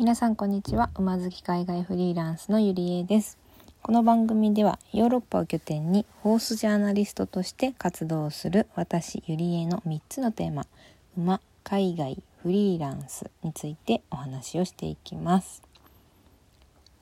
[0.00, 0.88] 皆さんこんにちは。
[0.96, 3.36] 馬好き海外フリーランスのゆりえです。
[3.82, 10.66] この番組ではヨーロッパを拠点にホースジャーナリストとして活動する私ゆりえの3つのテーマ
[11.18, 15.62] 馬海外フリーランスについてお話をしていきます。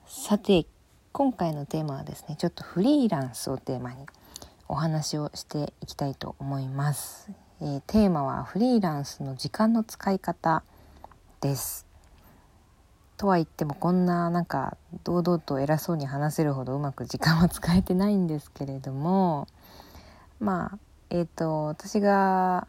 [0.05, 0.65] さて
[1.13, 4.05] 今回のテーマはですねちょっとフリーランスをテーマに
[4.67, 7.31] お話をしていきたいと思います、
[7.61, 10.63] えー、テーマはフリーランスの時間の使い方
[11.39, 11.88] です。
[13.19, 19.45] とは言ってもこんななんか堂々と偉そうに話せるほどうまく時間は使えてないんですけれども
[20.39, 20.77] まあ
[21.09, 22.65] えっ、ー、と私が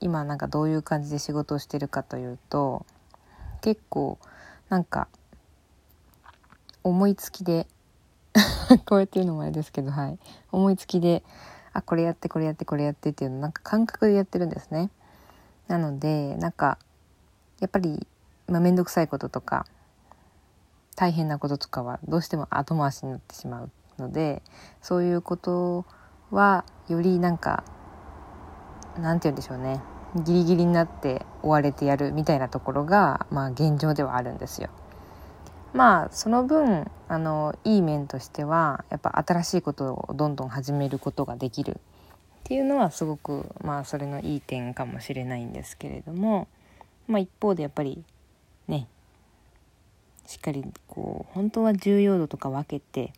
[0.00, 2.84] 今なんかどういう感じで仕事をしてるかというと
[3.62, 4.18] 結構
[4.68, 5.08] なんか
[6.82, 7.66] 思いつきで
[8.84, 10.18] こうやって言うのもあれですけどはい。
[10.52, 11.24] 思いつきで
[11.72, 14.90] あこれやってこれやってこれやってっていうのなんか感覚でやってるんですね。
[15.66, 16.78] なのでなんか
[17.60, 18.06] やっぱり
[18.48, 19.66] まあ、面倒くさいこととか
[20.96, 24.42] 大変なこととかはどうしても後回しになってしまうので
[24.82, 25.84] そういうこと
[26.30, 27.64] はよりなんか
[28.98, 29.80] なんて言うんでしょうね
[30.24, 34.70] ギリギリになって追われてやるみたいなところが、まあ、現状ではあるんですよ。
[35.72, 41.76] まあその分あのいい面としてはやっぱ新しいことをどんどん始めることができるっ
[42.44, 46.46] ていうのはすごくまあそれのいい点かもしれないんですけれども、
[47.08, 48.04] まあ、一方でやっぱり
[48.68, 48.86] ね
[50.26, 53.12] しっかりこう本当は重要度とか分けて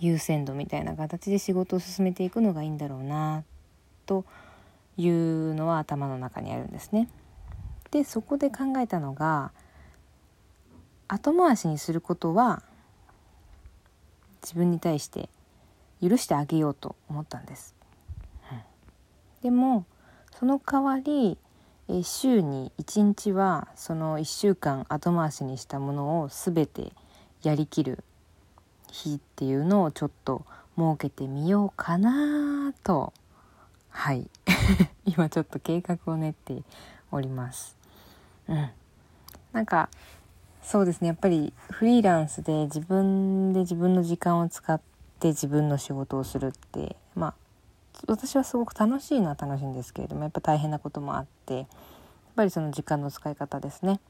[0.00, 3.44] 優先度みたいな形で仕事を進めていくのがいいんだろうな
[4.06, 4.24] と
[4.96, 7.08] いうのは頭の中にあるんですね。
[7.90, 9.52] でそこで考えたのが
[11.08, 12.62] 後回しにすることは
[14.42, 15.28] 自分に対して
[16.02, 17.74] 許してあげようと思ったんです。
[18.50, 18.60] うん、
[19.42, 19.84] でも
[20.38, 21.38] その代わり
[21.88, 26.92] え週に1日はその1週間後回しにしたものを全て
[27.42, 28.04] やりきる
[28.90, 30.44] 日っていうのをちょっと
[30.76, 33.12] 設けてみようかなと。
[33.90, 34.30] はい。
[35.04, 36.62] 今ちょっと計画を練って
[37.10, 37.76] おります。
[38.48, 38.70] うん。
[39.52, 39.88] なんか
[40.62, 41.08] そうですね。
[41.08, 44.80] やっぱりフリーランスで自分で自分の時間を使っ
[45.18, 47.34] て自分の仕事をするってまあ
[48.06, 51.66] 私はすごく楽しいのは楽しいんですけれどもやっぱ大変なこともあってやっ
[52.36, 54.00] ぱりその時間の使い方ですね。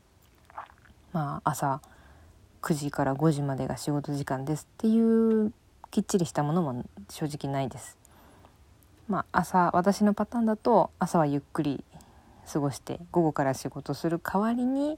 [1.13, 1.83] まあ、朝
[2.63, 5.53] 9時から5時までが仕事時間ですっていう
[5.91, 7.99] きっちりしたものも正直ないです。
[9.09, 11.85] まあ、朝私のパターンだと朝はゆっくり
[12.51, 14.97] 過ごして午後から仕事する代わりに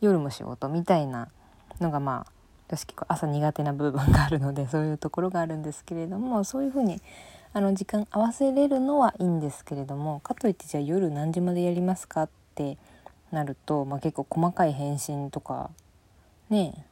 [0.00, 1.28] 夜も仕事みたいな
[1.80, 2.32] のがまあ
[2.68, 7.00] 私結構朝苦手な部分があるのでそういうところがあるんですけれどもそういうふうに
[7.52, 12.76] あの時間合わせれるのはいいんですけれどもかといってじゃあ夜何時までやりますかって
[13.32, 15.70] なると、まあ、結構細かい返信とか
[16.50, 16.84] ね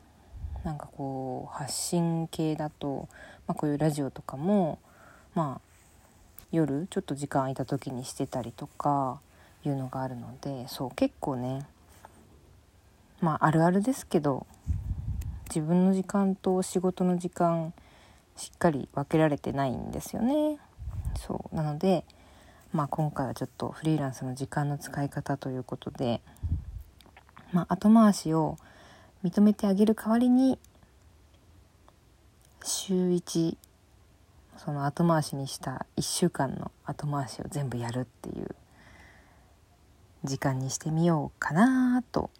[0.64, 3.08] なんかこう発信系だと、
[3.46, 4.78] まあ、こういうラジオとかも
[5.34, 5.66] まあ
[6.50, 9.20] 夜ちょっと時間空いた時にしてたりとか
[9.64, 11.66] いうのがあるのでそう結構ね
[13.20, 14.46] まああるあるですけど
[15.48, 17.72] 自分の時間と仕事の時間
[18.36, 20.58] しっかり分けられてないんですよね。
[21.18, 22.04] そうなので、
[22.72, 26.20] まあ、今回はちょっとフリーランスの時間の使い方ということで、
[27.52, 28.58] まあ、後回しを
[29.24, 30.58] 認めてあげる代わりに
[32.62, 33.56] 週1
[34.56, 38.54] その後回しにした1週間の後回しを全部やるっていう
[40.24, 42.30] 時間にしてみようかなと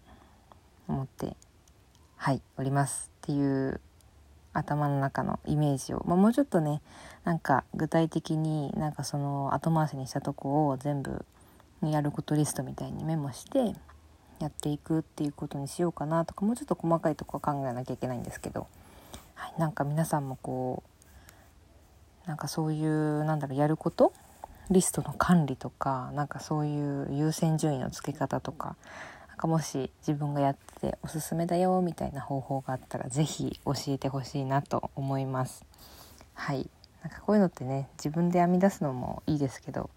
[0.87, 1.37] 思って
[2.17, 3.79] はいおりますっていう
[4.57, 6.81] 頭の中のイメージを、まあ、もうちょっとね
[7.23, 11.25] なんか具体的になんかその後回しにしたとこを全部
[11.81, 13.73] やることリストみたいにメモして
[14.39, 18.67] やっていくっていうことにしようかなとかもうちょっと細かいとこは考えなきゃいけないんですけど、
[19.35, 20.83] はい、なんか皆さんもこ
[22.25, 24.13] うなんかそういうなんだろうやること？
[24.69, 28.75] リストの管理とかなんかそういう優先順位のつけ方とか
[29.37, 35.63] なんかもし自分がやっておすすめだよみたいな方法があったら是非教えてほしいなと思います。
[36.33, 36.67] はい
[37.03, 39.91] なんかこういうのってね自分で編み出すのもいいですけど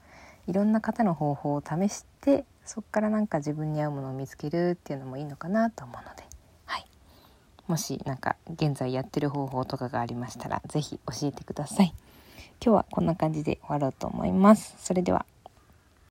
[0.46, 6.22] いろんな方の方法を試してそっからなんか自分に合うものを見つけるっていうのもいいのかなと思うので、
[6.66, 6.86] はい、
[7.66, 11.94] もし何か現在やってる方法とかがありましたら是非教えてください。
[12.62, 14.74] 今日はこんな感じで終わろうと思います。
[14.78, 15.24] それでは